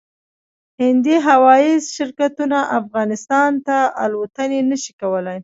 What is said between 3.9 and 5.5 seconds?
الوتنې نشي کولای